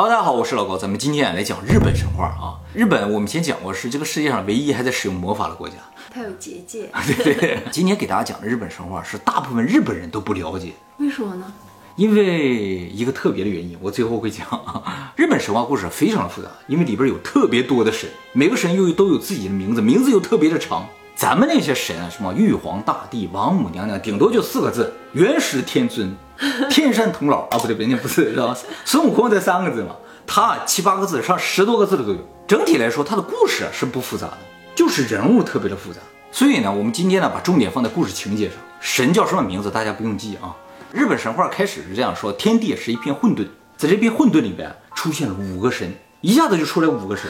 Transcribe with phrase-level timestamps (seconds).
[0.00, 2.54] Hello，大家好，我是老高，咱们今天来讲日本神话啊。
[2.72, 5.74] 日本我们先讲过是这个世界上唯一还在使用魔法的国家。
[6.08, 6.88] 它有结界，
[7.24, 7.58] 对对。
[7.72, 11.52] 今天给大家讲的日本神话是大部分日本人都不了解，为什么呢？
[11.96, 14.46] 因为一个特别的原因，我最后会讲。
[15.16, 20.86] 日本神话故事非常的复杂，因为里边有特别多的神，每个神又都有自己的名字，名字又特别的长。
[21.16, 26.16] 咱们那些神啊，什么玉皇大帝、王母娘娘，顶多就四个字：元始天尊、
[26.70, 28.56] 天山童姥啊，不对，人家不是，知道吧？
[28.84, 29.96] 孙悟空才三个字嘛，
[30.26, 32.18] 他七八个字，上十多个字的都有。
[32.46, 34.38] 整体来说，他的故事是不复杂的，
[34.74, 36.00] 就是人物特别的复杂。
[36.30, 38.56] 所以呢，我们今天呢，把重点放在故事情节上。
[38.80, 40.54] 神叫什么名字，大家不用记啊。
[40.92, 43.46] 日本神话开始是这样说：天地是一片混沌，
[43.76, 47.28] 在这片混沌里边出现了五个神，一下子就出来五个神。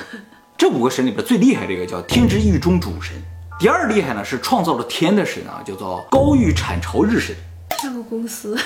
[0.56, 3.14] 这五个神里边最厉害的一个叫天之狱中主神。
[3.58, 7.34] 第二厉害呢是创造了天的神啊，叫做高玉产朝日神，
[7.82, 8.56] 像个公司，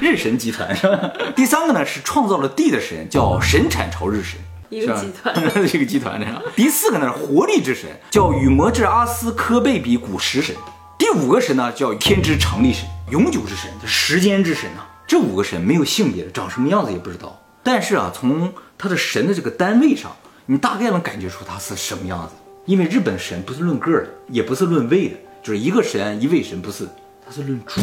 [0.00, 1.12] 日神集团是吧？
[1.34, 4.38] 第三个呢是创造了地的神，叫神产朝日神，
[4.70, 5.34] 一个集团，
[5.66, 6.26] 一个集团的。
[6.54, 10.54] 第四个呢是活力之神，叫羽魔智阿斯科贝比古时神。
[10.96, 14.88] 第五个神呢叫天之长力神，永久之神，时间之神啊。
[15.06, 17.40] 这五个神没有性别，长什么样子也不知道。
[17.62, 20.14] 但是啊，从他的神的这个单位上，
[20.46, 22.34] 你大概能感觉出他是什么样子。
[22.64, 26.88] 因为日本神不是论个的，也不是论位的，就是一个神一位神不是，
[27.24, 27.80] 它是论柱。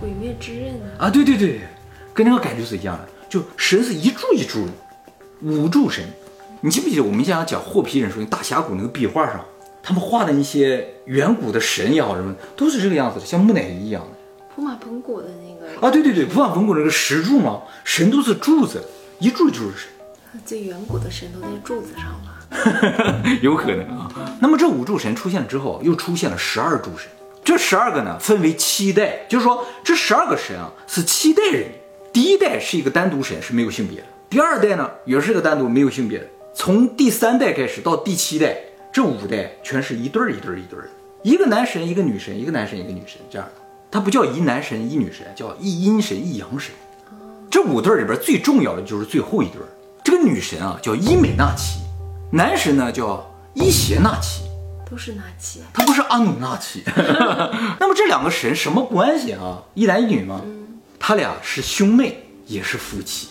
[0.00, 1.60] 鬼灭之刃啊，对对对，
[2.14, 4.72] 跟那个感觉是一样的，就神是一柱一柱的，
[5.42, 6.04] 五柱神。
[6.60, 9.44] 你记不记得我们讲讲霍皮人说大峡谷那个壁画上，
[9.82, 14.08] 他们画的那些远古的神也好什么，都是这个样子的，像木乃伊一样的。
[14.54, 18.82] 普马盆古的那个啊，对对对，普马盆古那个石柱嘛，神都是柱子，
[19.18, 19.88] 一柱一柱的神。
[20.44, 23.24] 最远古的神都在柱子上了。
[23.42, 24.10] 有可能啊。
[24.40, 27.08] 那么这五柱神出现了之后，又出现了十二柱神。
[27.48, 31.64] 这十二个呢，分为七代，就是说这十二个神啊是七代人。
[32.12, 34.06] 第一代是一个单独神，是没有性别的。
[34.28, 36.26] 第二代呢，也是个单独没有性别的。
[36.54, 38.54] 从第三代开始到第七代，
[38.92, 40.88] 这五代全是一对儿一对儿一对儿的，
[41.22, 43.62] 一个男神一个女神，一个男神一个女神这样的。
[43.90, 46.74] 它不叫一男神一女神，叫一阴神一阳神。
[47.50, 49.68] 这五对儿里边最重要的就是最后一对儿，
[50.04, 51.80] 这个女神啊叫伊美娜奇。
[52.30, 54.42] 男神呢叫伊邪那岐，
[54.90, 56.82] 都是纳奇，他不是阿努纳奇。
[57.78, 59.62] 那么这两个神什么关系啊？
[59.74, 60.40] 一男一女吗？
[60.98, 63.28] 他俩是兄妹，也是夫妻，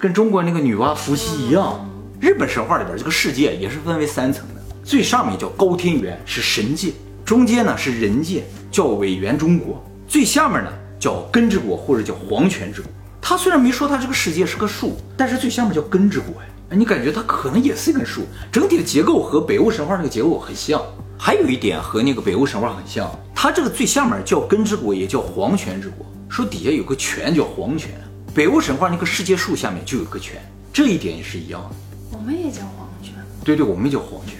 [0.00, 1.88] 跟中国那个女娲伏羲一样。
[2.20, 6.90] 日本神话里边这个世界也是分为三层的，最上面叫高天原，是神界；
[7.24, 9.76] 中间呢是人界，叫尾原中国；
[10.08, 12.90] 最下面呢叫根之国或者叫黄泉之国。
[13.20, 16.48] 他虽然没说他这个世界是个树，但是最下面叫根之国呀。
[16.68, 20.82] 哎，你感觉它可能也是一根树，整体的结构和北欧神话那个结构很像。
[21.16, 27.92] 还有一点和那个北欧神话很像，它这个最下面叫根之国，也叫黄泉之国，说底下有个泉叫黄泉。
[28.34, 31.76] 北欧神话那个世界树下面就有个泉，这一点也是一样的。
[32.10, 33.14] 我们也叫黄泉。
[33.44, 34.36] 对对，我们也叫黄泉，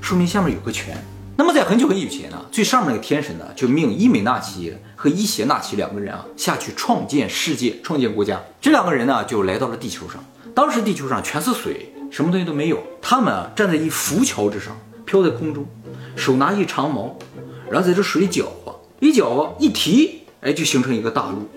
[0.00, 0.96] 说明下面有个泉。
[1.34, 8.38] 那么在很久很久以前呢，最上面那个天神呢，就命伊美纳奇和伊邪那岐两个人啊下去创建世界、创建国家。
[8.60, 10.22] 这两个人呢，就来到了地球上。
[10.54, 12.82] 当时地球上全是水，什么东西都没有。
[13.00, 15.66] 他们啊站在一浮桥之上，飘在空中，
[16.14, 17.16] 手拿一长矛，
[17.70, 21.48] 然后在这水搅和，一搅和一提，哎，就形成一个大陆。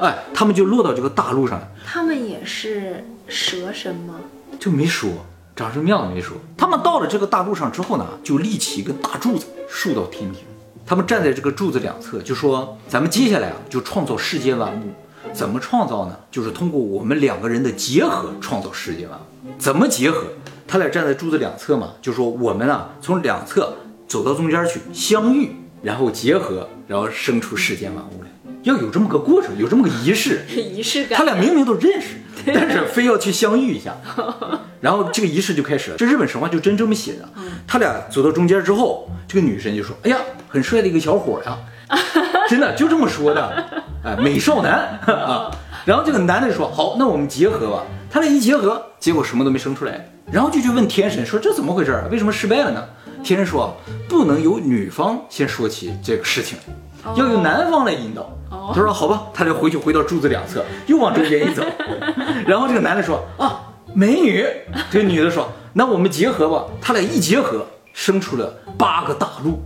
[0.00, 1.60] 哎，他们就落到这个大陆上。
[1.86, 4.14] 他们也是蛇身吗？
[4.58, 5.10] 就没说
[5.54, 6.36] 长什么样子没说。
[6.56, 10.42] 他们到了这个大陆上之后呢，就立起一根大柱子，竖到天庭。
[10.84, 14.92] 他们站在这个柱子两侧，就说：“咱们接下来啊，就创造世间万物。”
[15.32, 16.16] 怎么创造呢？
[16.30, 19.48] 就是通过我们两个人的结合创造世界万物。
[19.58, 20.24] 怎么结合？
[20.66, 23.76] 他俩站在柱子两侧嘛，就说我们啊从两侧
[24.08, 28.30] 走到中间去相遇，然后结合，然后生出世间万物来。
[28.62, 30.44] 要有这么个过程，有这么个仪式。
[30.48, 31.18] 仪式感。
[31.18, 33.94] 他俩明明都认识， 但是非要去相遇一下，
[34.80, 35.96] 然后这个仪式就开始了。
[35.98, 37.28] 这日本神话就真这么写的。
[37.66, 40.18] 他俩走到中间之后，这个女神就说：“哎呀，
[40.48, 41.58] 很帅的一个小伙呀。”
[42.48, 45.50] 真的就这么说的，哎，美少男啊。
[45.84, 50.08] 然后这个男的说：“好，那我们结合吧。”他俩一结合，结果什么都没生出来。
[50.30, 52.02] 然后就去问天神说：“这怎么回事？
[52.10, 52.84] 为什么失败了呢？”
[53.24, 53.76] 天神说
[54.08, 56.58] ：“不能由女方先说起这个事情，
[57.16, 58.30] 要由男方来引导。”
[58.74, 61.62] 他说：“好吧。”他就回去回到柱子两侧，又往中间一走。
[62.46, 63.60] 然后这个男的说：“啊，
[63.94, 64.46] 美女。”
[64.90, 69.62] 这个女的说：“那我们结合吧。”他俩一结合，生出了八个大陆。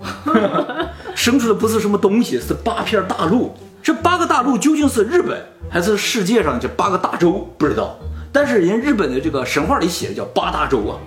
[1.16, 3.56] 生出的不是什么东西，是八片大陆。
[3.82, 7.48] 这八个大陆究竟是日本还是世界上这八个大洲？
[7.56, 7.98] 不知道。
[8.30, 10.98] 但是人日本的这个神话里写的叫八大洲啊。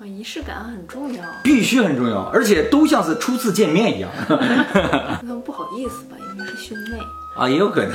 [0.00, 4.10] 哦，仪式感很重要，必须很重要，而且都像是初次见面一样。
[5.22, 6.98] 那不好意思吧，因为是兄妹。
[7.36, 7.92] 啊，也有可能。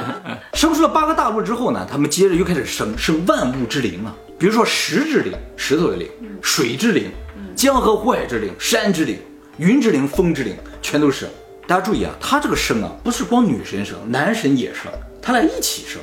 [0.52, 6.08] 生出了八个大陆之后呢，他们接着又开始生生万物之灵啊，比如说石之灵，石头的灵；
[6.42, 7.10] 水之灵，
[7.54, 9.18] 江河湖海之灵；山之灵，
[9.56, 11.26] 云之灵，风之灵，全都是。
[11.68, 16.00] 大家注意啊，他这个生啊，不是光女神生，男神也生，他俩一起生。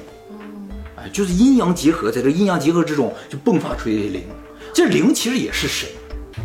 [0.96, 4.26] 哎，就是阴阳结合，在这阴阳结合之中就迸发出一些灵。
[4.72, 5.90] 这灵其实也是神，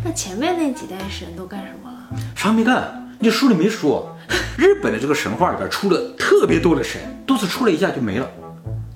[0.03, 2.19] 那前面那几代神都干什么了？
[2.35, 3.15] 啥没干？
[3.19, 4.11] 你书里没说。
[4.57, 8.27] 日本的这个神话里边出了特别多的神，都是出来一下就没了，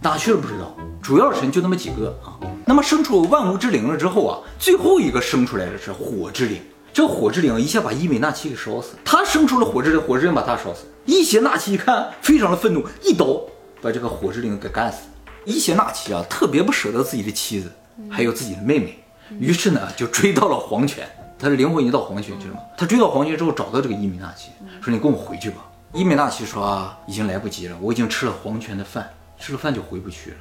[0.02, 0.76] 哪去了不知道。
[1.04, 2.34] 主要神就那么几个啊。
[2.66, 6.60] 那么生出万物之灵了之后啊，最后一个生出来的是火之灵。
[6.96, 10.86] 这个火之灵一下把伊美娜奇给烧死，他生出了火之灵，火之灵把他烧死。
[11.04, 13.38] 伊邪那岐一看，非常的愤怒，一刀
[13.82, 15.00] 把这个火之灵给干死。
[15.44, 17.70] 伊邪那岐啊，特别不舍得自己的妻子，
[18.10, 18.98] 还有自己的妹妹，
[19.38, 21.06] 于是呢就追到了黄泉。
[21.38, 22.62] 他的灵魂已经到黄泉去了嘛？
[22.78, 24.52] 他追到黄泉之后，找到这个伊美娜奇，
[24.82, 30.38] 说：“你跟我回去吧。”伊美娜奇说：“啊，已经来不及了，我已经吃了黄泉的饭，吃了饭就回不去了。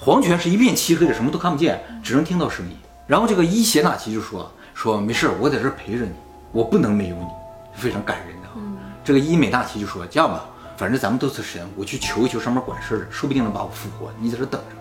[0.00, 6.12] 黄泉是一片漆黑的，什么都看不见，只能听到声音。”然后这个伊邪那岐就说：“说没事，我在这陪着你，
[6.52, 7.26] 我不能没有你，
[7.72, 8.48] 非常感人的。”
[9.02, 10.44] 这个伊美大奇就说：“这样吧，
[10.76, 14.12] 反正咱们都是神，我去求一求上面管事的，说不定能把我复活。
[14.20, 14.76] 你在这等着，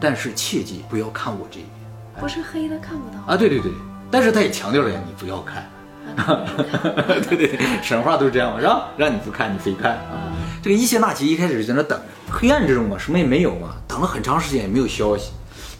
[0.00, 1.72] 但是切记不要看我这一边。”
[2.18, 3.36] 不是黑的看不到啊？
[3.36, 3.70] 对对对。
[4.10, 5.70] 但是他也强调了呀，你不要看，
[7.28, 8.88] 对对对，神话都是这样嘛，是吧？
[8.96, 10.34] 让你不看，你非看啊。
[10.60, 15.30] 这个伊邪那岐一开始就在那等着，黑暗之中嘛，什么也没有嘛，等了很长时间也没有消息，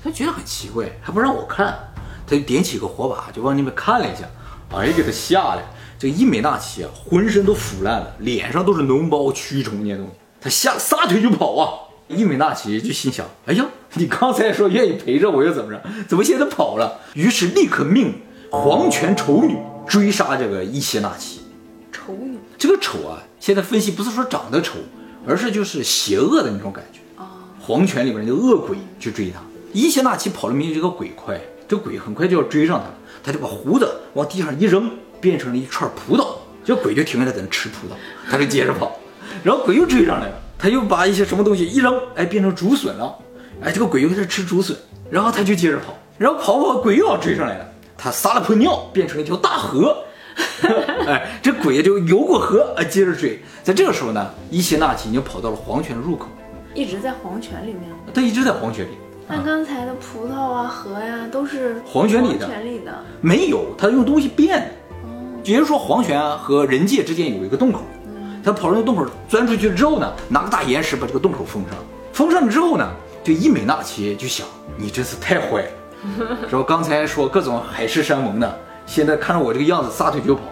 [0.04, 1.76] 他觉得很奇怪，还不让我看，
[2.26, 4.24] 他就点起个火把，就往那边看了一下，
[4.74, 5.62] 哎，给他吓的。
[5.98, 11.86] 这个伊美纳奇啊，浑身都腐烂了，脸上都是脓包、蛆虫那些东西，他吓撒腿就跑啊。
[12.08, 13.64] 伊美纳奇就心想：哎呀，
[13.94, 15.82] 你刚才说愿意陪着我，又怎么着？
[16.06, 17.00] 怎么现在跑了？
[17.14, 18.14] 于是立刻命
[18.50, 19.56] 黄泉丑女
[19.88, 21.40] 追杀这个伊邪那岐。
[21.90, 24.74] 丑女，这个丑啊，现在分析不是说长得丑，
[25.26, 27.00] 而是就是邪恶的那种感觉。
[27.20, 27.26] 啊，
[27.58, 29.40] 黄泉里边的恶鬼去追他。
[29.72, 32.86] 伊邪那岐跑的没有这个鬼快，这鬼很快就要追上他，
[33.24, 34.90] 他就把胡子往地上一扔，
[35.20, 36.26] 变成了一串葡萄，
[36.64, 37.90] 这鬼就停下来在那吃葡萄，
[38.30, 38.96] 他就接着跑，
[39.42, 40.34] 然后鬼又追上来了。
[40.58, 43.14] 他又把一些什么东西一扔，哎，变成竹笋了，
[43.62, 44.74] 哎，这个鬼又开始吃竹笋，
[45.10, 47.68] 然后他就接着跑，然后跑跑，鬼又要追上来了，
[47.98, 50.04] 他撒了泼尿，变成了一条大河，
[51.06, 53.38] 哎，这鬼就游过河，哎，接着追。
[53.62, 56.28] 在这个时候呢，伊邪那岐已经跑到了黄泉的入口，
[56.74, 57.82] 一直在黄泉里面
[58.14, 58.92] 他一直在黄泉里。
[59.28, 62.46] 那刚才的葡萄啊、河呀，都是黄泉里的。
[62.46, 64.66] 黄泉里的没有，他用东西变的。
[65.02, 67.82] 哦，也就是说，黄泉和人界之间有一个洞口。
[68.44, 71.72] 他跑到那洞口钻出去之后呢，拿个大岩石把这个洞口封上。
[72.12, 72.88] 封上了之后呢，
[73.24, 74.46] 这伊美那奇就想：
[74.76, 75.68] 你真是太坏了，
[76.48, 76.64] 是吧？
[76.66, 80.42] 刚才说各种海誓山盟的，现在看着我这个样子撒腿就跑。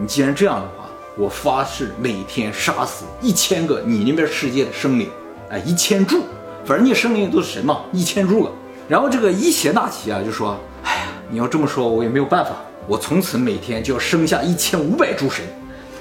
[0.00, 0.88] 你既然这样的话，
[1.18, 5.10] 我发誓每天杀死一千个你那边世界的生灵，
[5.50, 6.22] 哎，一千柱，
[6.64, 8.52] 反正你生灵都是神嘛，一千柱了。
[8.88, 12.52] 然后这个伊邪那岐啊就说：哎呀，你要这么说，我也没有办法，
[12.86, 15.44] 我从此每天就要生下一千五百诸神。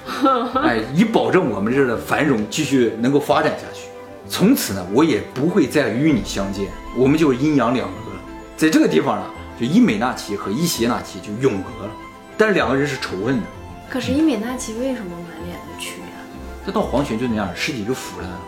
[0.62, 3.88] 哎，以保证我们这儿的繁荣继续能够发展下去。
[4.28, 6.68] 从此呢，我也不会再与你相见，
[6.98, 8.19] 我们就阴阳两隔了。
[8.58, 9.25] 在这个地方呢，
[9.60, 11.92] 就伊美那岐和伊邪那岐就永隔了。
[12.38, 13.44] 但是两个人是仇恨的。
[13.90, 16.18] 可是伊美那岐为什么满脸的蛆呀？
[16.66, 18.40] 他到黄泉就那样，尸体就腐烂了。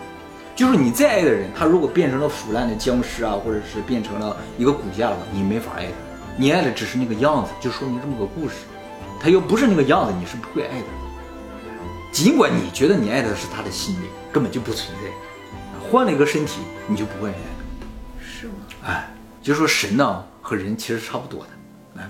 [0.56, 5.94] 就是你再爱的人，他如果变成了腐烂的僵尸啊，或者是变成了一个骨架了，你没法爱他。
[6.38, 8.56] 你爱的只是那个样子，就说明这么个故事。
[9.20, 10.86] 他又不是那个样子，你是不会爱的。
[12.12, 15.10] 尽管你觉得你爱的是他的心灵，根本就不存在。
[15.90, 18.54] 换了一个身体，你就不会爱了，是吗？
[18.86, 19.10] 哎，
[19.42, 21.50] 就说神呢和人其实差不多的。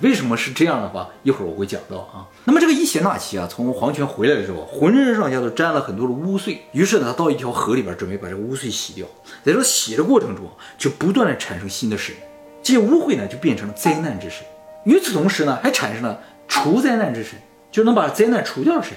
[0.02, 1.10] 为什么是这样的话？
[1.24, 2.28] 一会儿我会讲到啊。
[2.46, 6.58] 那么这个伊邪那岐啊，从黄泉回来的时候，浑身上下都沾了很多的污秽。
[6.72, 9.06] 于是呢，他到一条河里边，准备把这个污秽洗掉。
[9.44, 12.16] 在这洗的过程中，就不断的产生新的神，
[12.62, 14.46] 这些污秽呢就变成了灾难之神。
[14.86, 17.40] 与此同时呢，还产生了除灾难之神，
[17.72, 18.94] 就能把灾难除掉的神。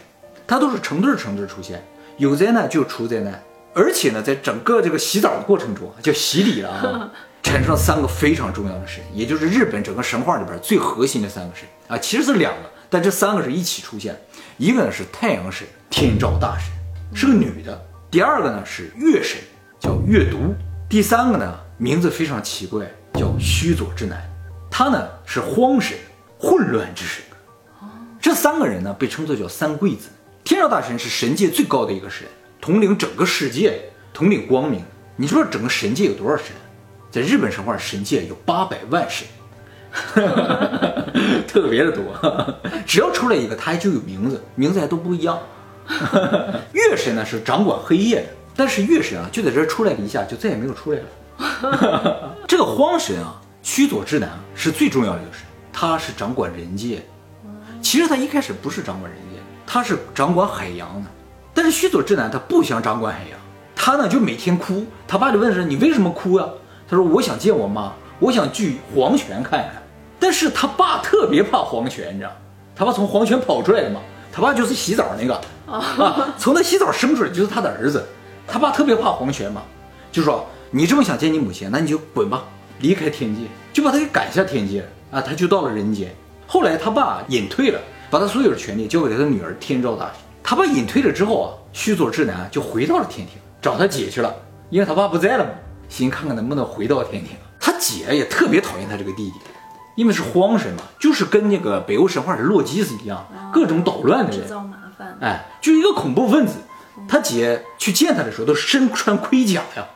[0.46, 1.82] 它都是成对成对出现，
[2.18, 3.42] 有灾难就除灾难，
[3.76, 7.12] 而且呢，在整个这个洗澡的过程中，叫洗礼了啊，
[7.44, 14.18] 产生了三个非常重要的神，也就是日本整个神话里边最核心的三个神啊，其实是两个，但这三个是一起出现，
[14.56, 16.72] 一个呢是太阳神天照大神，
[17.14, 17.78] 是个女的；
[18.10, 19.38] 第二个呢是月神，
[19.78, 20.54] 叫月读；
[20.88, 24.18] 第三个呢名字非常奇怪，叫须佐之男，
[24.70, 25.98] 他呢是荒神，
[26.38, 27.22] 混乱之神。
[28.22, 30.08] 这三个人呢被称作叫三贵子。
[30.42, 32.26] 天照大神是神界最高的一个神，
[32.66, 33.78] 统领整个世界，
[34.12, 34.82] 统领光明。
[35.14, 36.46] 你说整个神界有多少神？
[37.12, 39.24] 在日本神话，神界有八百万神，
[41.46, 42.02] 特别的多。
[42.84, 45.38] 只要出来一个，他就有名字，名字还都不一样。
[46.72, 52.36] 月神呢是掌管黑夜的，但是月神啊，就在这儿出来了一下，就再也没有出来了。
[52.48, 55.42] 这个荒神啊，须佐之男啊是最重要的一个神，
[55.72, 57.00] 他是掌管人界。
[57.80, 61.10] 其实他一开始不是掌管人界，他是掌管海洋的。
[61.56, 63.40] 但是须佐之男他不想掌管海洋，
[63.74, 64.84] 他呢就每天哭。
[65.08, 66.46] 他爸就问说：“你为什么哭呀？”
[66.86, 69.82] 他说：“我想见我妈，我想去黄泉看看。”
[70.20, 72.30] 但是他爸特别怕黄泉，你知道，
[72.74, 74.00] 他爸从黄泉跑出来的嘛。
[74.30, 78.04] 他爸就是洗澡那个啊，从他洗澡生出来就是他的儿子。
[78.46, 79.62] 他爸特别怕黄泉嘛，
[80.12, 82.44] 就说你这么想见你母亲，那你就滚吧，
[82.80, 83.40] 离开天界，
[83.72, 86.14] 就把他给赶下天界啊，他就到了人间。
[86.46, 90.25] 后来他爸隐退了，把他所有的权利交给他的女儿天照大神。
[90.48, 94.32] 他把隐退了之后啊，须佐之男就回到了天庭找他姐去了，
[94.70, 95.50] 因为他爸不在了嘛，
[95.88, 97.36] 寻看看能不能回到天庭。
[97.58, 99.34] 他姐也特别讨厌他这个弟弟。
[99.96, 105.18] 因为是荒神嘛，就是跟那个北欧神话的洛基斯一样，各种捣乱的人，制造麻烦。
[105.20, 106.54] 哎，就是一个恐怖分子。
[107.08, 109.86] 他姐去见他的时候都身穿盔甲呀，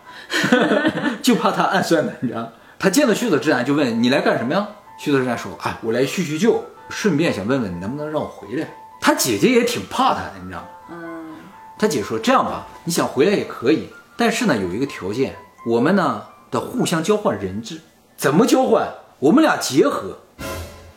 [1.22, 4.66] 就怕他暗算的，你知道他见到须佐之男就问你来干什么呀？
[4.98, 8.66] 须佐之男说：“哎，我来叙叙旧，顺便想问问你能不能让我回来。”
[9.00, 10.68] 他姐姐也挺怕他的，你知道吗？
[10.90, 11.36] 嗯，
[11.78, 17.80] 他姐说：“这样吧，你想回来也可以，但是呢有一个条件，我们呢得互相交换人质。
[18.16, 18.88] 怎么交换？”
[19.20, 20.16] 我们俩结合，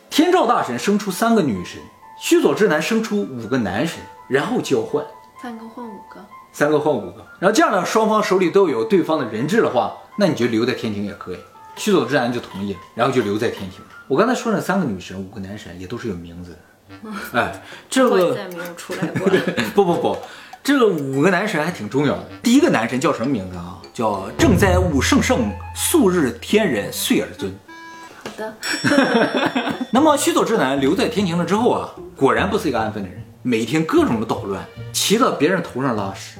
[0.08, 1.78] 天照大神生出三个女神，
[2.18, 5.04] 须佐之男生出五个男神，然后交换，
[5.42, 11.38] 三个换五个，三个换五个，然后这样呢，双方手里都有对方的人质的话，那你就留在天庭也可以。
[11.76, 13.80] 须佐之男就同意了，然后就留在天庭。
[14.08, 16.58] 我刚才说那三个女神，五个男神也都是有名字的，
[17.32, 19.28] 哎，这个再没有出来过。
[19.74, 20.16] 不不不，
[20.62, 22.24] 这个五个男神还挺重要的。
[22.42, 23.78] 第一个男神叫什么名字啊？
[23.92, 27.52] 叫正在悟圣圣素日天人岁尔尊。
[28.24, 28.54] 好的，
[29.92, 36.38] 那么须佐之男留在天庭了之后啊，果然不是一个安分的人，每天各种的捣乱，骑到别人头上拉屎，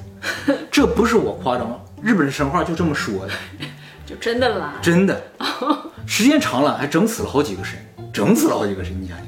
[0.71, 3.31] 这不是我夸张，日本神话就这么说的，
[4.05, 5.21] 就真的拉，真的，
[6.05, 7.77] 时间长了还整死了好几个神，
[8.11, 9.27] 整死了好几个神，你想想，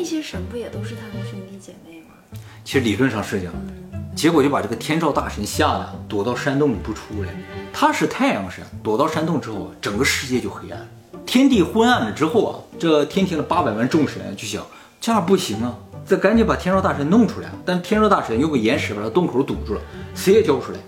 [0.00, 2.40] 那些神不也都是他的兄弟姐妹吗？
[2.64, 3.72] 其实理论上是这样的，
[4.16, 7.28] 结果就把这个天照大神吓得躲到山洞里不出来，
[7.70, 10.86] 他是太阳神，躲到山洞之后，整个世界就黑暗了。
[11.26, 14.64] 天地昏暗了之后啊，这天庭的八百万众神就想，
[15.02, 15.76] 这样不行啊，
[16.08, 17.50] 得赶紧把天照大神弄出来。
[17.66, 19.82] 但天照大神用个岩石把他洞口堵住了，
[20.14, 20.78] 谁也交不出来。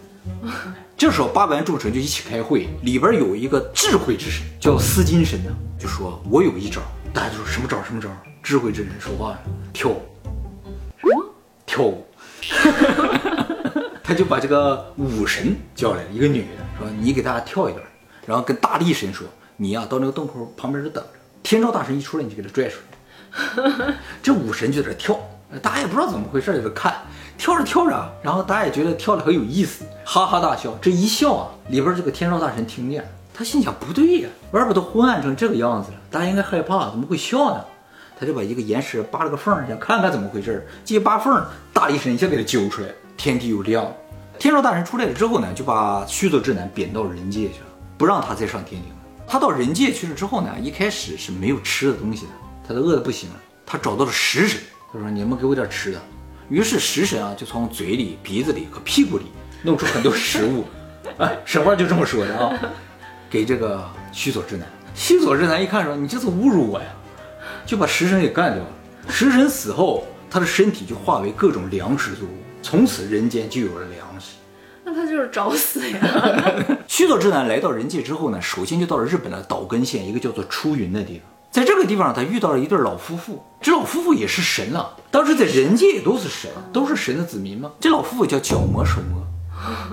[0.97, 6.81] 这时候八百万众神就一起开会，里边有一个智慧之神叫司金神呢，就说：“我有一招。”
[7.13, 7.77] 大家就说：“什么招？
[7.85, 8.09] 什么招？”
[8.43, 9.41] 智慧之神说话了
[9.73, 10.01] ：“跳舞。”
[11.01, 11.25] 什么？
[11.65, 12.07] 跳舞。
[14.03, 17.85] 他就把这个武神叫来了，一个女的，说：“你给大家跳一段。”
[18.27, 19.27] 然后跟大力神说。
[19.59, 21.11] 你呀，到那个洞口旁边就等着，
[21.43, 23.95] 天照大神一出来，你就给他拽出来。
[24.21, 25.17] 这武神就在这跳，
[25.61, 26.93] 大家也不知道怎么回事，在这看，
[27.39, 30.77] 跳着跳着，然后大家也觉得跳的很有意思，哈哈大笑。
[30.83, 37.65] 这一笑啊，里边这个天照大神听见了，他心想不对呀，外边都昏暗成这个样子了，大家应该害怕，怎么会笑呢？
[38.23, 40.65] 他就把一个岩石扒了个缝，想看看怎么回事。
[40.85, 43.93] 这一扒缝，大力神一下给他揪出来，天地又亮了。
[44.39, 47.67] 天照大神出来了之后呢，就把须佐之男贬到人界去了，
[47.99, 48.93] 不让他再上天庭。
[49.27, 52.33] 他到人界去了之后呢，一开始是没有吃的东西的，
[52.69, 53.37] 他都饿得不行了。
[53.67, 54.61] 他找到了食神，
[54.93, 56.01] 他说：“你们给我点吃的。”
[56.49, 59.25] 于是食神啊，就从嘴里、鼻子里和屁股里
[59.65, 60.65] 弄出很多食物。
[61.19, 62.57] 哎，神话就这么说的啊，
[63.29, 64.69] 给这个须佐之男。
[64.95, 66.87] 须佐之男一看说：“你这是侮辱我呀！”
[67.67, 68.71] 就把食神给干掉了。
[69.09, 74.33] 食神死后，他的身体就化为各种粮食作物，从此人间就有了粮食。
[74.85, 76.77] 那他就是找死呀！
[76.89, 81.29] 须佐之男来到人界之后呢，首先就到了日本的岛根县一个叫做出云的地方。
[81.53, 83.45] 在这个地方，他遇到了一对老夫妇。
[83.61, 87.71] 这老夫妇也是神了，当时在人界也都是神，都是神的子民嘛。
[87.79, 89.23] 这老夫妇叫角魔手魔，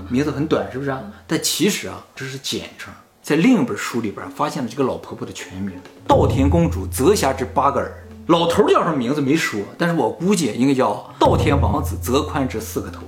[0.09, 1.01] 名字很短，是不是啊？
[1.27, 2.91] 但其实啊，这是简称。
[3.29, 8.03] 在另一本书里边发现了这个老婆婆的全名：稻田公主泽霞之八个儿。
[8.25, 13.03] 老头叫什么名字没说，但是我估计应该叫稻田王子泽宽之四个头。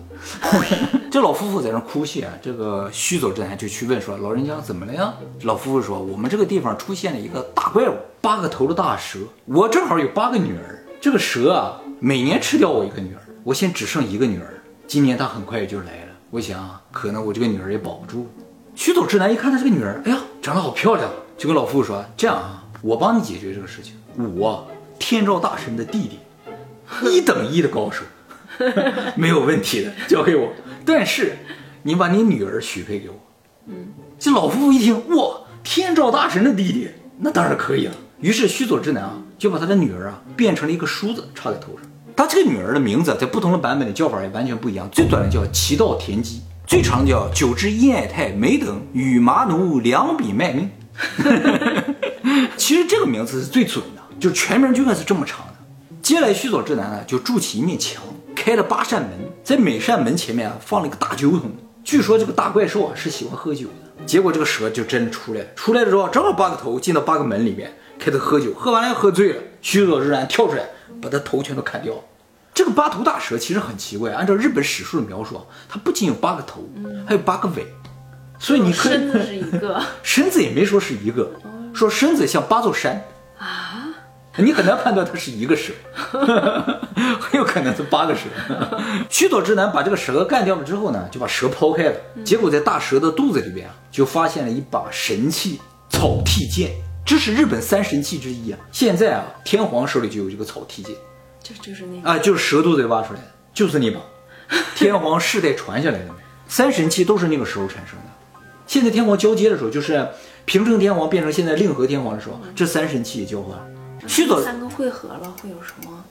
[1.09, 5.11] 这老夫妇在那哭泣啊，这个须佐之男就去问说：“老人家怎么了呀？”
[5.41, 9.17] 老夫妇说：“我们这个地方出现了一个大怪物，八个头的大蛇。
[9.45, 13.21] 我正好有八个女儿，这个蛇啊，每年吃掉我一个女儿。
[13.43, 16.11] 我现只剩一个女儿，今年她很快也就来了。
[16.29, 18.29] 我想，可能我这个女儿也保不住。”
[18.81, 21.07] 须佐之男一看他这个女儿，哎呀，长得好漂亮，
[21.38, 23.93] 就跟老夫妇说：“这样啊，我帮你解决这个事情。
[24.35, 26.17] 我天照大神的弟弟，
[27.07, 28.03] 一等一的高手。
[29.15, 30.51] ”没有问题的，交给我。
[30.83, 31.38] 但是，
[31.83, 33.15] 你把你女儿许配给我。
[33.67, 37.93] 嗯，这老夫妇一听，哇，天照大神的弟弟，那当然可以了。
[38.19, 41.83] 于是须佐之男啊，就把他的女儿啊变成了一个梳子插在头上。
[42.15, 44.89] 他这个女儿的名字在不同的版本的叫法也完全不一样。
[44.91, 50.71] 最短的叫祈道田姬，最长叫九只阴爱太，梅等与麻奴两笔卖命。
[52.55, 55.53] 其实这个名字是最准的，就全名就该是这么长的。
[56.01, 58.01] 接下来须佐之男呢，就筑起一面墙，
[58.33, 59.11] 开了八扇门，
[59.43, 61.51] 在每扇门前面啊放了一个大酒桶。
[61.83, 65.47] 据说这个大怪兽啊是喜欢喝酒的，结果这个蛇就真的出来了。
[65.57, 70.63] 出来的时候正好八个头进到八个门里面，开始喝酒，喝完了喝醉了，须佐之男跳出来
[71.01, 71.93] 把他头全都砍掉。
[72.53, 76.67] 这个八头大蛇其实很奇怪，按照日本史书的描述，它不仅有八个头，
[77.08, 77.65] 还有八个尾，
[78.39, 79.81] 所以你可以身子是一个。
[80.03, 81.31] 身子也没说是一个，
[81.74, 83.03] 说身子像八座山。
[83.38, 83.88] 啊，
[84.38, 85.74] 你很难判断它是一个蛇，
[87.20, 88.22] 很有可能是八个蛇。
[89.10, 96.72] 须佐之男把这个蛇干掉了之后呢，就把蛇抛开了，结果在大蛇的肚子里边啊，就发现了一把神器草剃剑，
[97.05, 98.60] 这是日本三神器之一啊。
[98.72, 100.93] 现在啊，天皇手里就有这个草剃剑
[101.43, 104.00] 就就是那个啊，就是蛇肚子里挖出来的，就是那把
[104.75, 106.10] 天皇世代传下来的
[106.48, 108.05] 三神器都是那个时候产生的。
[108.67, 110.07] 现在天皇交接的时候，就是
[110.45, 113.65] 平成天皇变成现在令和天皇的时候，这三神器也交换了。
[114.07, 116.03] 须佐三个汇合了会有什么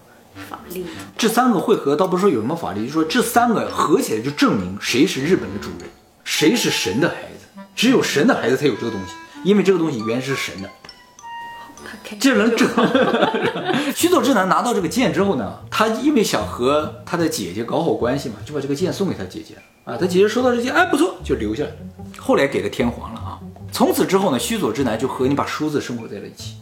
[0.49, 0.91] 法力呢？
[1.17, 5.89] 这三个汇合倒不是说有什么法力，就说这三个合起来就证明谁是日本的主人，
[6.25, 10.71] 谁是神的孩子，只有神的孩子才有这个东西，因为这个东西原是神的。
[12.19, 12.69] 这能就证。
[13.95, 19.55] 须佐之男拿到这个剑之后呢，他因为想和他的姐姐搞好关系嘛，就把这个剑送给他姐姐
[19.85, 19.97] 啊。
[19.97, 21.77] 他姐姐收到这剑，哎，不错，就留下来了。
[22.19, 23.39] 后来给了天皇了啊。
[23.73, 26.55] 从此之后呢，须佐之男就和你把梳子生活在了一起。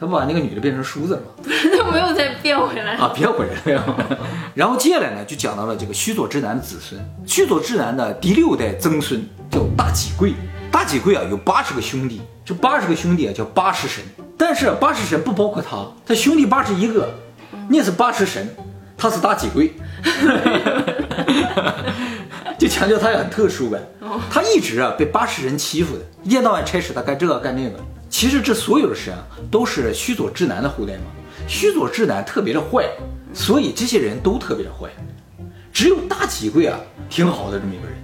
[0.00, 1.26] 他不把那个女的变成梳子了吗？
[1.76, 2.92] 他没有再变回来。
[2.94, 4.18] 啊，变回来了。
[4.54, 10.34] 然后接下来呢，就讲到了这个须佐之男的子孙，须佐之男的第六代曾孙叫大己贵。
[10.70, 14.02] 大己贵啊，有八十个兄弟，这八十个兄弟啊叫八十神，
[14.38, 17.06] 但是八十神不包括他，他兄弟八十一个，
[17.68, 18.48] 那是八十神，
[18.96, 19.74] 他是大己贵，
[22.58, 23.78] 就强调他也很特殊呗。
[24.30, 27.78] 他一直啊被八十人欺负的，一天到晚差使他干这个干那个。
[28.08, 31.02] 其实这所有的神啊都是须佐之男的后代嘛，
[31.46, 32.88] 须佐之男特别的坏，
[33.34, 34.88] 所以这些人都特别的坏，
[35.70, 36.80] 只有大己贵啊
[37.10, 37.94] 挺好的这么一个人。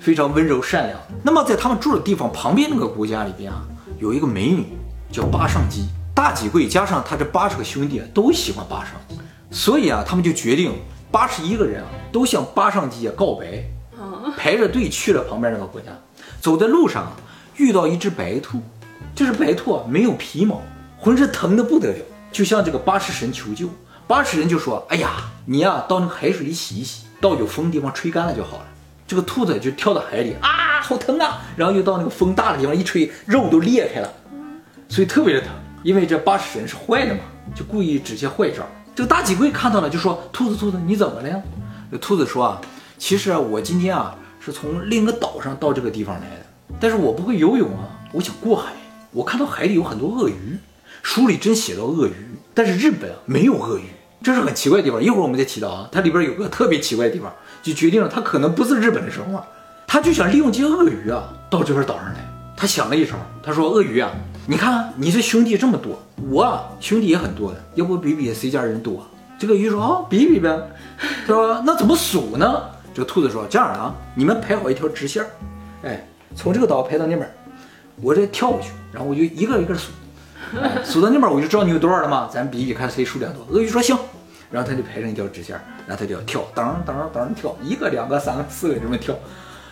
[0.00, 0.98] 非常温柔善良。
[1.22, 3.62] 那么在他们住的地方旁边那个国家里边啊，
[3.98, 4.66] 有一个美女
[5.12, 5.86] 叫巴上姬。
[6.12, 9.18] 大几贵加上他这八十个兄弟啊，都喜欢巴上姬，
[9.50, 10.72] 所以啊，他们就决定
[11.10, 13.64] 八十一个人啊，都向巴上姬啊告白，
[14.36, 15.86] 排着队去了旁边那个国家。
[16.40, 17.12] 走在路上啊，
[17.56, 18.60] 遇到一只白兔，
[19.14, 20.60] 这只白兔啊没有皮毛，
[20.98, 23.68] 浑身疼得不得了，就向这个八十神求救。
[24.06, 28.64] 八十神就说：“哎呀，你呀、到那个海水里洗一洗，到有风的地方吹干了就好了。”
[29.10, 31.40] 这个兔子就跳到海里啊，好疼啊！
[31.56, 34.08] 然后又到那个风大的地方一吹，肉都裂开了，
[34.88, 35.50] 所以特别的疼。
[35.82, 38.64] 因为这八十神是坏的嘛，就故意指些坏招。
[38.94, 41.42] 这个大脊贵看到了，就说：“兔子，兔子，你怎么了呀？”
[42.00, 42.60] 兔子说：“啊，
[42.98, 48.70] 其实啊，我今天啊是从另一个岛上到这个地方来的，但是我不会游泳啊，我想过海。
[49.10, 50.56] 我看到海里有很多鳄鱼，
[51.02, 52.14] 书里真写到鳄鱼，
[52.54, 53.86] 但是日本啊没有鳄鱼，
[54.22, 55.02] 这是很奇怪的地方。
[55.02, 59.40] 一会儿我们再提到啊，它里边有个特别奇怪的地方，就决定了它可能不是日本的生物，
[59.86, 62.26] 他就想利用这些鳄鱼啊到这块岛上来。
[62.56, 64.10] 他想了一招，他说：“鳄鱼啊，
[64.46, 69.02] 你看你这兄弟这么多，我啊兄弟也很多的，要不比比谁家人多？”
[69.40, 70.50] 这个鱼说：“啊，比比呗。”
[71.26, 75.24] 他说：“那怎么数呢？”这个兔子说：“这样啊，你们排好一条直线，
[75.82, 77.26] 哎，从这个岛排到那边，
[78.02, 79.90] 我这跳过去，然后我就一个一个数，
[80.84, 83.96] 数到那边我就知道你有多少了嘛，咱比比看谁数量多。”鳄鱼说：“行。”
[84.50, 85.54] 然后他就排成一条直线，
[85.86, 89.14] 然后他就要跳，噔噔噔跳，一个、两个、三个、四个这么跳，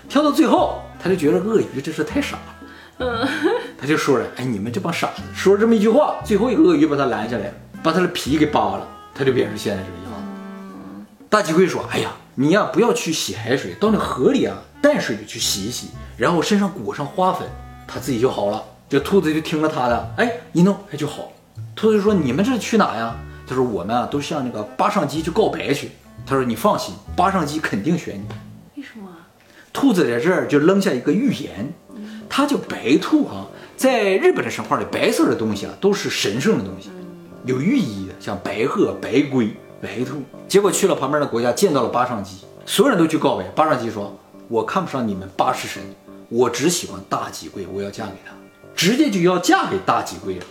[0.08, 3.28] 跳到最后，他就觉得鳄鱼真是太傻了。
[3.80, 11.06] 他就说了：“哎，你们这帮傻子！”说了这么一句话，最后一个鳄鱼把他拦下来，把他的皮给扒了，他就变成现在这个样子。
[11.28, 17.46] 大鸡龟说：“哎呀，你呀不要去洗海水，到那河里啊淡水里去洗一洗，然后身上裹上花粉，
[17.86, 21.30] 他自己就好了。”这兔子就听了他的，哎，一弄哎就好。
[21.76, 23.14] 兔子就说：“你们这是去哪呀？”
[23.48, 25.90] 他说：“我们啊都向那个八上姬去告白去。”
[26.26, 28.26] 他说：“你放心，八上姬肯定选你。”
[28.76, 29.08] 为什么？
[29.72, 31.72] 兔子在这儿就扔下一个预言，
[32.28, 33.46] 它叫白兔啊。
[33.76, 36.90] 在日本的神话里，白色的东西啊都是神圣的东西，
[37.44, 40.22] 有寓意的，像白鹤、白龟、白兔。
[40.48, 43.44] 结果去了旁边的国家，见到了八上姬，所有人都去告白。
[43.54, 45.82] 八上姬说：“我看不上你们八十神，
[46.28, 48.34] 我只喜欢大吉贵，我要嫁给他。”
[48.74, 50.44] 直接就要嫁给大吉贵了。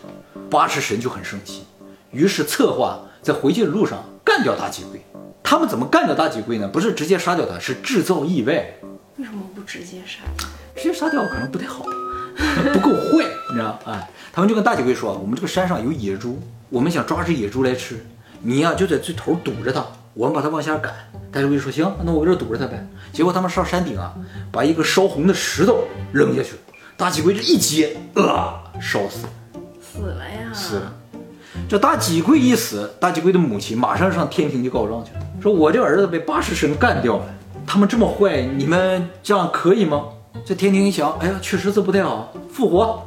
[0.49, 1.63] 八十神就很生气，
[2.11, 5.01] 于是策划在回去的路上干掉大吉贵。
[5.43, 6.67] 他们怎么干掉大吉贵呢？
[6.67, 8.53] 不是直接杀掉他，是制造意外。
[9.17, 10.19] 为什么不直接杀？
[10.75, 11.85] 直接杀掉可能不太好，
[12.73, 16.39] 不够坏，你知道哎，他们就跟大吉贵说：“我们这个山上有野猪，
[16.69, 18.05] 我们想抓只野猪来吃，
[18.41, 20.93] 你呀、就在最头堵着它，我们把他往下赶。
[21.31, 22.85] 大吉贵说行，那我搁这堵着他呗。
[23.11, 24.13] 结果他们上山顶啊，
[24.51, 26.51] 把一个烧红的石头扔下去。
[26.95, 29.25] 大吉贵这一接，啊，烧死。
[29.81, 30.51] 死了呀！
[30.53, 30.93] 死了。
[31.69, 37.25] 这大吉贵一死，大吉贵的母亲马上上天庭去告状去了，说我这儿子被八十神干掉了，
[37.65, 40.05] 他们这么坏，你们这样可以吗？
[40.45, 43.05] 这天庭一想，哎呀，确实是不太好，复活，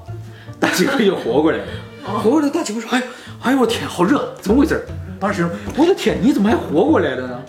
[0.59, 1.64] 大吉贵又活过来了。
[2.23, 3.03] 活过来，大吉贵说，哎，
[3.40, 4.85] 哎呦我天，好热，怎么回事？
[5.18, 7.40] 八十神，我的天，你怎么还活过来了呢？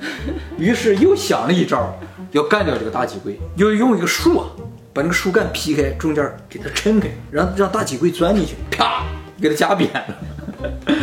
[0.58, 1.94] 于是又想了一招，
[2.32, 4.48] 要干掉这个大吉贵，又用一个树啊，
[4.94, 9.04] 把那个树干劈开，中间给它抻开，然后让大吉贵钻进去，啪，
[9.42, 10.18] 给它夹扁了。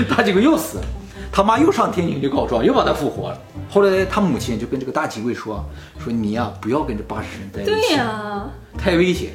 [0.09, 0.85] 大吉贵又死了，
[1.31, 3.39] 他妈又上天庭去告状，又把他复活了。
[3.71, 5.65] 后来他母亲就跟这个大吉贵说
[6.03, 9.33] ：“说你呀、不要跟这八十神在一起，对呀、太危险，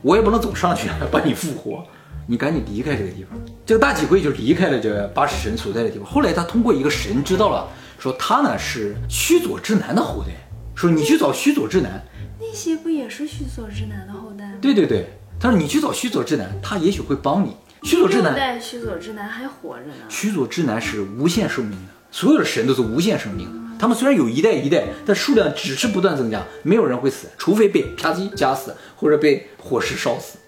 [0.00, 1.84] 我也不能总上去把你复活，
[2.26, 6.06] 你赶紧离开这个地方。”这个大吉贵就离开了这八十神所在的地方。
[6.06, 10.32] 后来他通过一个神知道了，说他呢是须佐之男的后代，
[10.74, 12.02] 说你去找须佐之男。
[12.40, 14.54] 那些不也是须佐之男的后代吗？
[14.60, 17.54] 对对对，他说你去找须佐之男，他也许会帮你。
[17.84, 19.92] 须佐之六男代须佐之男还活着呢。
[20.08, 23.78] 须佐之男是无限寿命的，所有的神都是无限生命的。
[23.78, 30.38] 他们虽然有一代一代，但数量只是不断增加，没有人会死，除非被啪叽夹死，或者被火石烧死。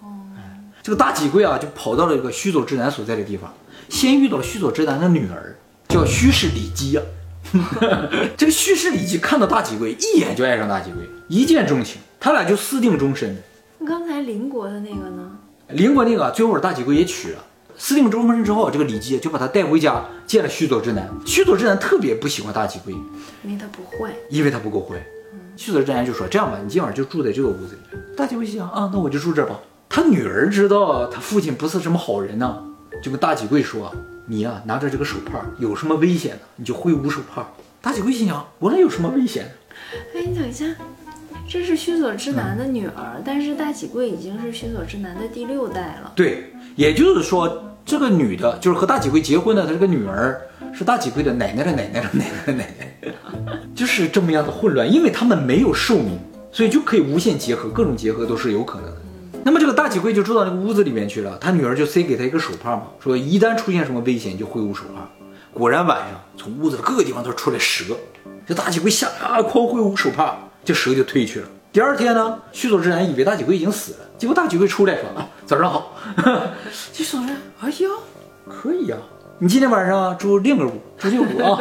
[0.00, 0.06] 哦
[0.82, 3.52] 这个大吉贵啊，就跑到了这个须佐之男所在的地方，
[3.88, 5.56] 先遇到了须佐之男的女儿，
[5.88, 7.02] 叫须氏里姬啊。
[8.36, 13.36] 这个须氏里姬看到大吉贵，一眼就爱上大吉贵，一见钟情，他俩就私定终身。
[13.78, 15.23] 那刚才邻国的那个呢？
[15.74, 17.44] 邻国那个最后大几贵也娶了，
[17.76, 21.08] 私定终身之后，这个李姬就把他带回家见了须佐之男。
[21.26, 22.94] 须佐之男特别不喜欢大吉贵，
[23.42, 24.12] 因为他不坏。
[24.30, 24.96] 因为他不够坏。
[25.56, 29.58] 须佐之男就说：“这样吧，你今晚就住在这个屋子里。”大吉贵心想啊，那我就住这儿吧。
[29.88, 32.62] 他女儿知道他父亲不是什么好人呢，
[33.02, 33.94] 就跟大吉贵说
[34.26, 37.48] ：“你呀、拿着这个手帕，有什么危险呢，你就挥舞手帕。”
[37.80, 39.50] 大吉贵心想：“我能有什么危险呢？
[40.14, 40.64] 哎，你等一下，
[41.46, 46.12] 这是须佐之男的女儿，但是大喜贵已经是须佐之男的第六代了。
[46.16, 50.40] 对，也就是说，这个女的，就是和大喜贵结婚的，她这个女儿
[50.72, 53.12] 是大喜贵的奶奶的奶奶的奶奶的奶奶，
[53.74, 56.18] 就是这么样的混乱，因为他们没有寿命，
[56.50, 58.96] 所以就可以无限结合，各种结合都是有可能的。
[59.44, 65.08] 那么这个大喜贵就住到那个屋子里面去了，他女儿就塞给他一个手帕嘛，说一旦出现什么危险就挥舞手帕。
[65.52, 67.94] 果然晚上从屋子的各个地方都出来蛇，
[68.46, 71.48] 这大喜贵吓啊，狂挥舞手帕，这蛇就退去了。
[71.72, 75.96] 第二天呢，须佐之男以为大吉贵已经死了，结果大吉贵出来说啊，早上好。
[76.92, 77.88] 这说人，哎呀，
[78.48, 78.96] 可以呀、
[79.40, 81.60] 你今天晚上住另个屋，住这屋啊。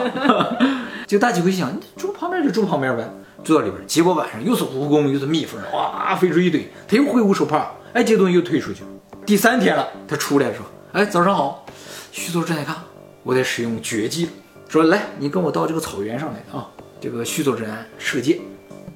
[1.07, 3.09] 就大吉贵想，你住旁边就住旁边呗，
[3.43, 3.81] 住到里边。
[3.87, 8.87] 结果晚上又是蜈蚣又是蜜蜂，哇，飞出一堆，他又挥舞手帕，哎，这东西又退出去了。
[9.25, 11.65] 第三天了，他出来说，哎，早上好。
[12.11, 12.75] 须佐之男看，
[13.23, 14.31] 我得使用绝技了，
[14.69, 16.67] 说来，你跟我到这个草原上来啊。
[17.01, 18.39] 这个须佐之男射箭，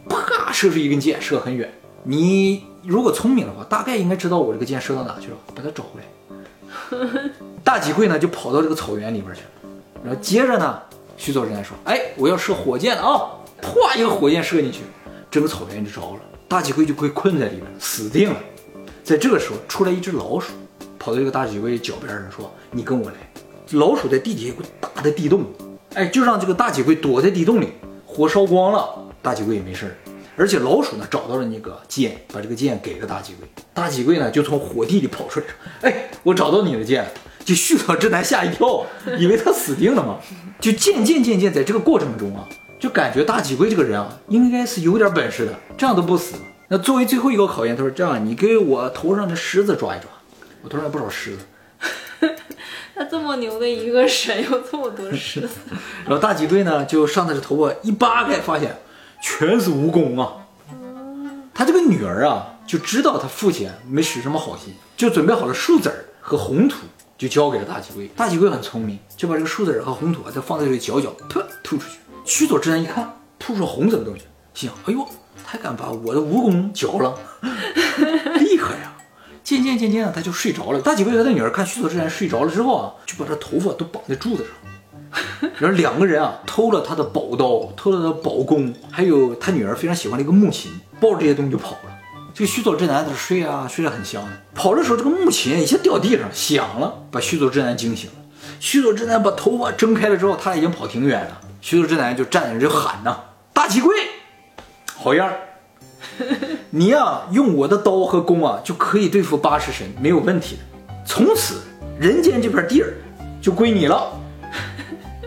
[0.10, 1.72] 啪，射出一根箭，射很远。
[2.04, 7.30] 你如果聪明的话，大概应该知道我这个箭射到哪去了，把它找回来。
[7.64, 9.72] 大吉贵呢就跑到这个草原里边去了，
[10.04, 10.80] 然后接着呢，
[11.18, 14.82] 徐佐之男说：“哎，我要射火箭了啊！”啪，一个火箭射进去，
[15.30, 18.38] 整个草原就着了，大吉贵就被困在里边，死定了。
[19.04, 20.54] 在这个时候，出来一只老鼠，
[21.00, 23.16] 跑到这个大吉贵脚边上说：“你跟我来。”
[23.72, 25.44] 老鼠在地底下有个大的地洞，
[25.94, 27.74] 哎，就让这个大吉贵躲在地洞里，
[28.06, 29.92] 火烧光了，大脊龟也没事儿。
[30.38, 33.46] 而且老鼠呢找到了那个剑，把这个剑给了大脊龟。
[33.74, 37.10] 大脊龟呢就从火地里跑出来说：“哎，我找到你的剑了。”
[37.44, 38.86] 就须佐之男吓一跳，
[39.20, 40.20] 以为他死定了嘛。
[40.62, 42.48] 就渐渐渐渐在这个过程中啊，
[42.80, 46.36] 就感觉大脊龟这个人啊，应该是有点本事的，这样都不死。
[46.70, 50.10] 那作为最后一个考验，他说：“这样，你给我头上的虱子抓一抓。”
[50.64, 51.40] 我头上有不少虱子。
[52.96, 55.50] 他这么牛的一个神，有这么多虱子，
[56.06, 58.76] 然后大脊龟呢就上他的头发一扒开，发现
[59.22, 60.48] 全是蜈蚣啊。
[61.54, 66.78] 他这个女儿啊就知道他父亲没使什么好心，就准备好了树籽儿和红土，
[67.18, 68.08] 就交给了大吉贵。
[68.16, 71.98] 大吉贵很聪明，就把这个树籽儿和红土啊再放在这里搅搅，噗吐出去。
[72.26, 75.08] 须佐之男一看吐出红色的东西，心想：哎呦，
[75.46, 77.18] 他敢把我的蜈蚣嚼了，
[78.40, 78.94] 厉害呀！
[79.44, 80.82] 渐渐渐渐的他就睡着了。
[80.82, 84.52] 大吉贵和他女儿看须佐之男睡着了之后啊，就把他头发都绑在柱子上。
[85.60, 91.98] 然后两个人啊，偷了他的宝刀，偷了他的宝弓，还有他女儿非常喜欢的一个木琴，抱着这些东西就跑了。
[92.34, 94.24] 这个须佐之男在这睡啊，睡得很香。
[94.54, 98.16] 跑的时候，这个木琴一下掉地上，响了，把须佐之男惊醒了。
[98.60, 101.42] 须佐之男把头发睁开了之后，他已经跑挺远了。
[101.62, 103.18] 须佐之男就站在那就喊呐
[103.54, 103.96] ：“大吉贵，
[104.96, 105.40] 好样儿！
[106.70, 110.62] 你呀、用我的刀和弓啊，就可以对付八十神，没有问题的。
[111.06, 111.62] 从此
[112.00, 112.94] 人间这片地儿
[113.42, 114.12] 就归你了。”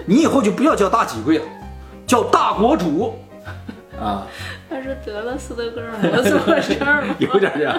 [0.06, 1.44] 你以后就不要叫大吉贵了，
[2.06, 3.14] 叫大国主，
[4.00, 4.26] 啊，
[4.68, 7.02] 他是得了斯德哥尔摩综合症吗？
[7.18, 7.78] 有点这样。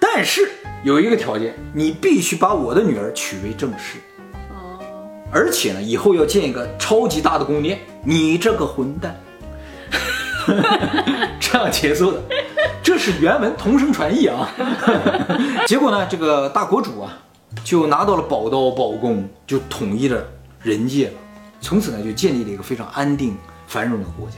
[0.00, 0.48] 但是
[0.82, 3.98] 有一个条件，你必须把我的女儿娶为正室，
[4.50, 4.78] 哦，
[5.30, 7.78] 而且呢，以后要建一个超级大的宫殿。
[8.04, 9.16] 你这个混蛋，
[11.38, 12.20] 这样结束的，
[12.82, 14.50] 这是原文同声传译啊。
[15.66, 17.16] 结果呢，这个大国主啊，
[17.62, 20.22] 就拿到了宝刀宝弓，就统一了
[20.62, 21.14] 人界了。
[21.60, 23.36] 从此呢，就建立了一个非常安定
[23.68, 24.36] 繁荣的国家。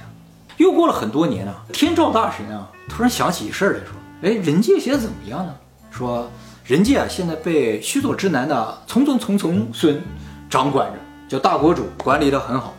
[0.57, 5.55] 又过了很多年啊，天照大神啊，突然想起一事儿来说：“哎，人界现在怎么样呢？”
[5.91, 6.31] 说
[6.65, 10.01] 人界啊，现在被须佐之男的从从从从孙
[10.49, 12.75] 掌管着，叫大国主，管理得很好。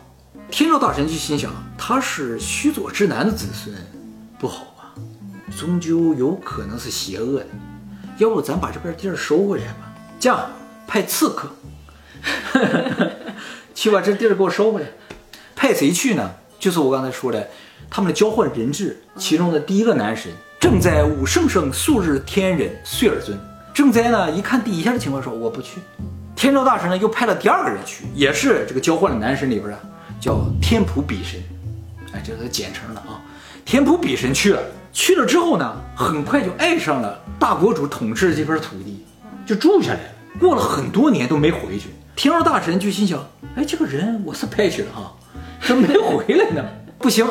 [0.50, 3.74] 天照大神就心想，他是须佐之男的子孙，
[4.38, 4.94] 不好啊，
[5.58, 7.46] 终究有可能是邪恶的。
[8.18, 9.92] 要不咱把这片地儿收回来吧？
[10.18, 10.50] 这样
[10.86, 11.48] 派刺客
[13.76, 14.88] 去把这地儿给我收回来。
[15.54, 16.28] 派谁去呢？
[16.58, 17.46] 就是我刚才说的，
[17.90, 23.38] 他们的交换人质其中的第一个男神正在武圣圣素日天人岁尔尊。
[23.74, 25.78] 正在呢一看底下的情况说我不去。
[26.34, 29.78] 天照大神呢又派了第二个人去，也是这个交换的男神里边啊，
[30.18, 31.38] 叫天普比神。
[32.12, 33.20] 哎，这是简称了啊。
[33.66, 34.62] 天普比神去了，
[34.92, 39.04] 去了之后呢，很快就爱上了大国主统治这片土地，
[39.46, 40.08] 就住下来了。
[40.40, 43.24] 过了很多年都没回去，天照大神就心想，
[43.54, 45.14] 哎，这个人我是派去了哈。
[45.60, 46.64] 怎么没回来呢？
[46.98, 47.26] 不行，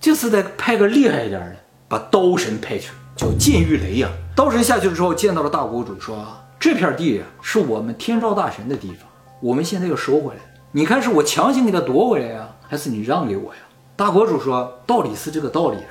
[0.00, 1.56] 这次得派个厉害一点的，
[1.88, 4.08] 把刀神派去，叫剑玉雷呀。
[4.36, 6.24] 刀神下去了之后，见到了大国主，说
[6.60, 8.98] ：“这片地呀，是我们天照大神的地方，
[9.42, 10.40] 我们现在要收回来。
[10.70, 13.60] 你看是我强行给他夺回来呀，还是你让给我呀？”
[13.96, 15.90] 大国主说：“道理是这个道理啊，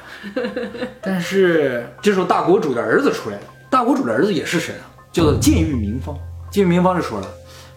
[1.04, 3.44] 但是这时候大国主的儿子出来了。
[3.70, 6.18] 大国主的儿子也是神啊，叫做剑玉明方。
[6.50, 7.28] 剑玉明方就说了：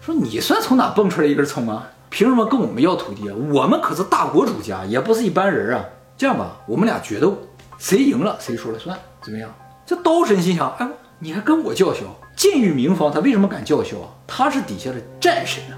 [0.01, 3.35] 说你算从哪蹦出来一根葱啊？”凭什么跟我们要土地啊？
[3.53, 5.85] 我们可是大国主家，也不是一般人啊！
[6.17, 7.37] 这样吧，我们俩决斗，
[7.77, 9.49] 谁赢了谁说了算，怎么样？
[9.85, 10.85] 这刀神心想：哎，
[11.19, 12.01] 你还跟我叫嚣？
[12.35, 14.09] 剑玉明方他为什么敢叫嚣啊？
[14.27, 15.73] 他是底下的战神啊！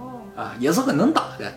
[0.00, 1.52] 哦，啊，也是很能打的，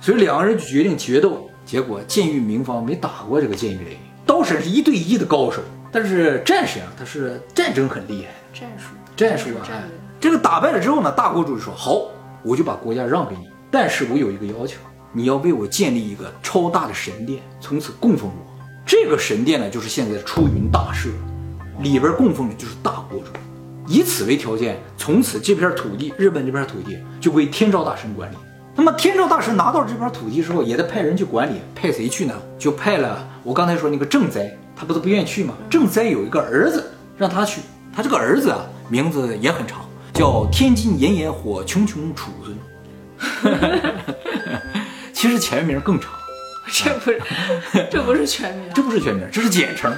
[0.00, 1.50] 所以两个人就决定决斗。
[1.66, 9.66] 结果剑玉明方没打过这个剑玉雷，刀神是一对一的高手，但是战神啊，他是战争很厉害，战术，战术啊！
[10.24, 12.06] 这个打败了之后呢，大国主就说：好，
[12.42, 13.50] 我就把国家让给你。
[13.70, 14.78] 但是我有一个要求，
[15.12, 18.64] 你要为我建立一个超大的神殿，从此供奉我。
[18.86, 21.10] 这个神殿呢，就是现在的出云大社，
[21.80, 23.26] 里边供奉的就是大国主。
[23.86, 28.36] 以此为条件，从此这片土地，日本这片土地就归天照大神管理。
[28.74, 31.60] 那么天照大神拿到这片土地之后，也得派人去管理。
[31.74, 32.32] 派谁去呢？
[32.58, 35.52] 就派了我刚才说那个正哉，他不是不愿意去吗？
[35.68, 36.82] 正哉有一个儿子，
[37.18, 37.60] 让他去。
[37.94, 39.83] 他这个儿子啊，名字也很长，
[40.14, 42.56] 叫天津炎炎火穷穷楚尊。
[45.12, 46.12] 其实前名更长，
[46.70, 47.20] 这不是
[47.90, 49.92] 这不是全名，这不是全名，这是简称。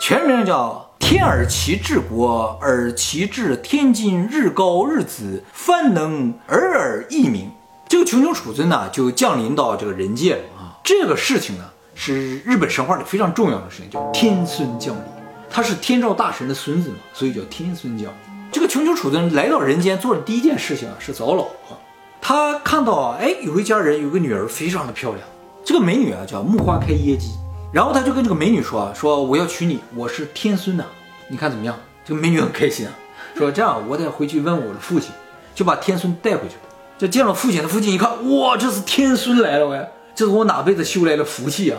[0.00, 7.48] 全名叫天耳其治国，耳其治天津日高日子，藩能尔尔异名。
[7.88, 10.78] 这个穷穷楚尊呢，就降临到这个人界了啊。
[10.82, 15.02] 这个事情呢，是日本神话里非常重要的事情，叫天孙降临。
[15.48, 18.29] 他是天照大神的孙子嘛，所以叫天孙降临。
[18.52, 21.78] 这个穷穷储尊来到人间做的第一件事情啊，是找老婆。
[22.20, 25.20] 他看到，哎，有一家人有个女儿非常的漂亮，
[25.64, 27.30] 这个美女啊叫木花开耶姬，
[27.72, 30.84] 然后他就跟这个美女说啊，说我要娶你，我是天孙呐，
[31.28, 31.78] 你看怎么样？
[32.04, 32.92] 这个美女很开心啊，
[33.36, 35.10] 说这样我得回去问我的父亲，
[35.54, 36.56] 就把天孙带回去。
[36.98, 41.78] 这见了父亲，的父亲一看，哇，这是天孙来了喂，这是我哪辈子修来的福气啊，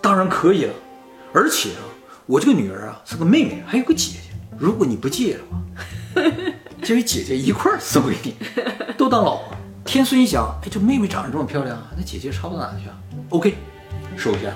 [0.00, 0.74] 当然可以了。
[1.32, 1.82] 而且啊，
[2.26, 4.18] 我这个女儿啊是个妹妹，还有个姐姐，
[4.58, 5.56] 如果你不介意的话。
[6.82, 8.34] 这位姐姐一块儿送给你，
[8.96, 9.56] 都当老婆。
[9.84, 12.94] 天孙一想，哎，这妹妹长得这么漂亮，那姐姐差不到哪去啊
[13.30, 13.56] ？OK，
[14.16, 14.52] 收下。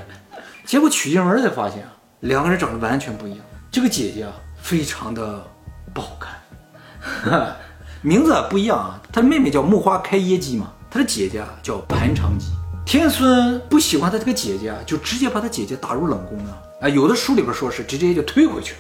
[0.64, 3.40] 结果取进门才发现啊，两个人长得完全不一样。
[3.70, 5.44] 这个姐姐啊，非常的
[5.92, 7.56] 不好看，
[8.02, 9.00] 名字不一样啊。
[9.12, 12.46] 她妹妹叫木花开耶姬嘛，她的姐姐啊叫盘长姬。
[12.86, 16.62] 天孙不喜欢她这个姐姐啊，就直接把她姐姐打入冷宫了。
[16.82, 18.78] 啊，有的书里边说是直接就推回去了。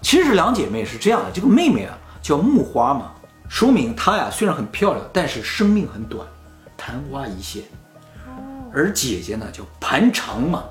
[0.00, 3.12] 其实两姐妹是这样的，这个妹妹啊叫木花嘛，
[3.48, 6.26] 说明她呀虽然很漂亮，但是生命很短，
[6.76, 7.62] 昙花一现。
[8.72, 10.64] 而姐姐呢叫盘长嘛，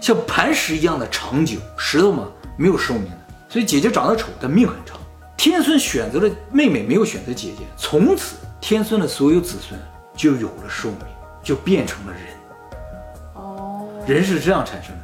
[0.00, 4.98] 像磐石一样的长久，石头嘛没有寿命的，所以姐姐长得丑，但命很长。
[5.36, 9.80] 天孙选择了妹妹，没有选择姐姐，从此天孙的所有子孙
[10.16, 11.06] 就有了寿命，
[11.44, 12.22] 就变成了人。
[13.34, 15.02] 哦，人是这样产生的。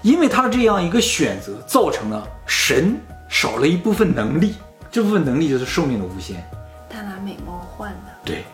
[0.00, 2.96] 因为他这样一个选择，造成了神
[3.28, 4.54] 少了一部分能力，
[4.96, 6.42] 这部分能力就是寿命的无限。
[6.88, 8.12] 他拿美貌换的。
[8.24, 8.44] 对，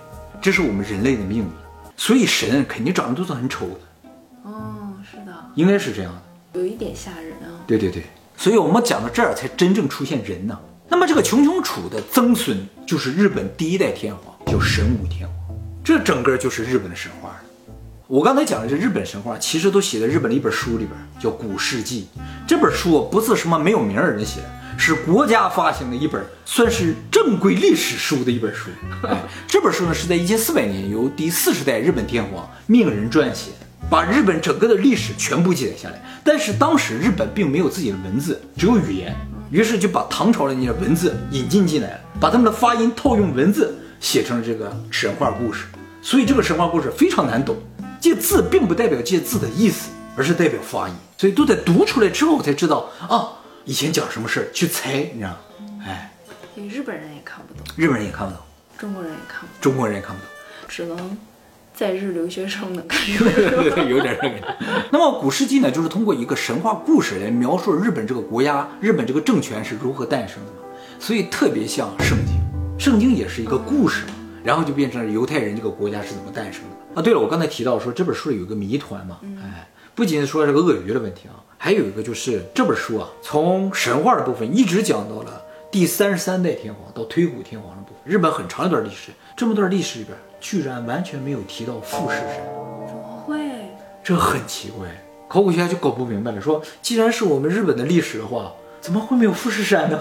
[0.41, 1.47] 这是我们人类的命运。
[1.97, 6.59] 所以神肯定长得都是很丑的，哦，是的，应该是这样的。
[6.59, 7.63] 有一点吓人啊。
[7.65, 8.03] 对对对，
[8.37, 10.59] 所以我们讲到这儿才真正出现人呢。
[10.89, 17.41] 那么这个穷穷楚的曾孙就是日本第一代天皇，叫神武天皇，这整个就是日本的神话了。
[18.09, 22.09] 我刚才讲的这日本神话，其实都写在日本的一本书里边，叫《古世纪》。
[22.49, 28.71] 这本书不是什么没有名的人写的，是国家发行的一本，算是正规历史书的一本书。
[29.07, 33.51] 哎，这本书呢是在一千四百年由第四十代日本天皇命人撰写，
[33.89, 36.03] 把日本整个的历史全部记载下来。
[36.25, 39.15] 但是当时日本并没有自己的文字，只有语言，
[39.51, 45.67] 于是就把唐朝的那些文字引进进来了，把他们的发音套用文字写成了这个神话故事。
[46.01, 47.57] 所以这个神话故事非常难懂。
[48.01, 53.31] 这字并不代表这字的意思，而是代表发音，所以都得读出来之后才知道啊，
[53.65, 55.37] 以前讲什么事儿，去猜，你知道？
[55.85, 56.13] 哎，
[56.55, 58.43] 所以日本人也看不懂，日本人也看不懂，
[58.79, 60.29] 中国人也看不懂，中国人也看不懂，
[60.69, 61.17] 只能
[61.75, 64.57] 在日留学生能看懂， 有点这个。
[64.91, 70.59] 那么古世纪呢，就是通过一个神话故事来描述日本这个国家、日本这个政权是如何诞生的嘛，
[70.99, 72.37] 所以特别像圣经，
[72.79, 74.13] 圣经也是一个故事嘛，
[74.45, 77.01] 然后就变成了犹太人这个国家是怎么诞生的。
[77.01, 92.27] 啊，对了，我刚才提到说这本书里有一个谜团嘛，哎，不仅说这个鳄鱼的问题啊，还有一个就是这本书啊，从神话的部分一直讲到了第三十三代天皇到推古天皇的部分，日本很长一段历史，这么段历史里边居然完全没有提到富士山，
[92.85, 93.39] 怎么会？
[94.03, 94.89] 这很奇怪，
[95.29, 100.01] 考古学家就搞不明白了，说既然是我们日本的历史的话，怎么会没有富士山呢？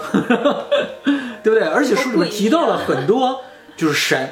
[1.44, 1.60] 对不对？
[1.60, 3.40] 而且书里面提到了很多
[3.76, 4.28] 就是山。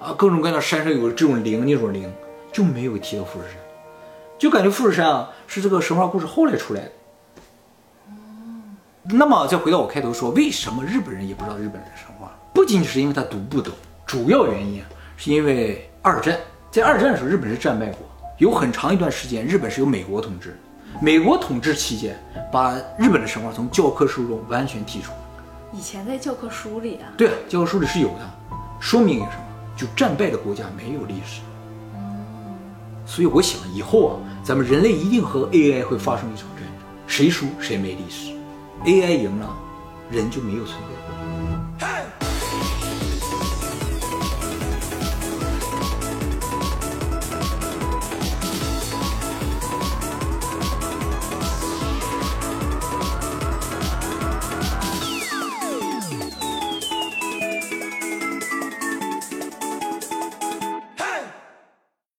[0.00, 2.12] 啊，各种各样的山上有这种灵，那种灵
[2.50, 3.56] 就没有提到富士山，
[4.42, 6.90] 就感觉富士山啊是这个神话故事后来出来的。
[9.04, 12.36] 那么再回到我开头说，为什么日本人也不知道日本的神话？
[12.52, 13.72] 不仅仅是因为他读不懂，
[14.04, 16.36] 主要原因啊是因为二战，
[16.72, 17.98] 在二战的时候日本是战败国，
[18.38, 20.58] 有很长一段时间日本是由美国统治，
[21.00, 25.12] 美国统治期间把日本的神话从教科书中完全剔除。
[25.72, 27.06] 以前在教科书里啊？
[27.16, 28.28] 对，教科书里是有的，
[28.80, 29.44] 说明什么？
[29.76, 31.42] 就战败的国家没有历史，
[33.04, 38.32] 所以我想以后啊，咱们人类一定和 AI 会发生一场战争，谁输谁没历史
[38.84, 39.54] ，AI 赢了，
[40.10, 40.91] 人就没有存在。